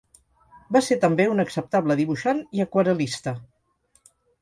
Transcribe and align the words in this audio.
Va 0.77 0.81
ser 0.85 0.97
també 1.03 1.27
un 1.35 1.45
acceptable 1.45 1.99
dibuixant 2.01 2.43
i 2.61 2.67
aquarel·lista. 2.69 3.39